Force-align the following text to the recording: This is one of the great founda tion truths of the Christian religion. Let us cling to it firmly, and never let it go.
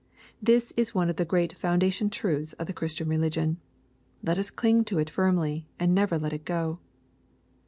This 0.41 0.73
is 0.75 0.95
one 0.95 1.11
of 1.11 1.17
the 1.17 1.25
great 1.25 1.53
founda 1.55 1.93
tion 1.93 2.09
truths 2.09 2.53
of 2.53 2.65
the 2.65 2.73
Christian 2.73 3.07
religion. 3.07 3.57
Let 4.23 4.39
us 4.39 4.49
cling 4.49 4.83
to 4.85 4.97
it 4.97 5.11
firmly, 5.11 5.67
and 5.77 5.93
never 5.93 6.17
let 6.17 6.33
it 6.33 6.43
go. 6.43 6.79